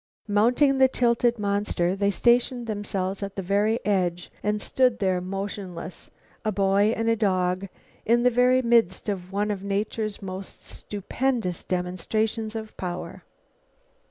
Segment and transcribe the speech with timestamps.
[0.27, 6.09] Mounting the tilting monster, they stationed themselves at its very edge and stood there motionless,
[6.43, 7.67] a boy and a dog
[8.03, 13.21] in the very midst of one of nature's most stupendous demonstrations of power.